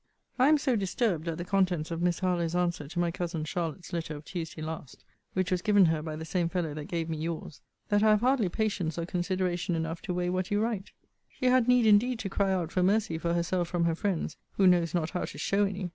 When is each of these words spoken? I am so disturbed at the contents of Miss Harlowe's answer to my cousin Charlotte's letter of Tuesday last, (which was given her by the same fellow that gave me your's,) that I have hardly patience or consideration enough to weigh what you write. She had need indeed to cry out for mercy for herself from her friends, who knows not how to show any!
I 0.39 0.47
am 0.49 0.57
so 0.57 0.75
disturbed 0.75 1.27
at 1.27 1.37
the 1.37 1.45
contents 1.45 1.91
of 1.91 2.01
Miss 2.01 2.21
Harlowe's 2.21 2.55
answer 2.55 2.87
to 2.87 2.97
my 2.99 3.11
cousin 3.11 3.43
Charlotte's 3.45 3.93
letter 3.93 4.15
of 4.15 4.25
Tuesday 4.25 4.59
last, 4.63 5.05
(which 5.33 5.51
was 5.51 5.61
given 5.61 5.85
her 5.85 6.01
by 6.01 6.15
the 6.15 6.25
same 6.25 6.49
fellow 6.49 6.73
that 6.73 6.85
gave 6.85 7.07
me 7.07 7.19
your's,) 7.19 7.61
that 7.89 8.01
I 8.01 8.09
have 8.09 8.21
hardly 8.21 8.49
patience 8.49 8.97
or 8.97 9.05
consideration 9.05 9.75
enough 9.75 10.01
to 10.01 10.13
weigh 10.15 10.31
what 10.31 10.49
you 10.49 10.59
write. 10.59 10.89
She 11.29 11.45
had 11.45 11.67
need 11.67 11.85
indeed 11.85 12.17
to 12.17 12.29
cry 12.31 12.51
out 12.51 12.71
for 12.71 12.81
mercy 12.81 13.19
for 13.19 13.35
herself 13.35 13.67
from 13.67 13.83
her 13.83 13.93
friends, 13.93 14.37
who 14.53 14.65
knows 14.65 14.95
not 14.95 15.11
how 15.11 15.25
to 15.25 15.37
show 15.37 15.65
any! 15.65 15.89